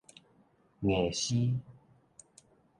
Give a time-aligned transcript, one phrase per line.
[0.81, 1.59] 硬絲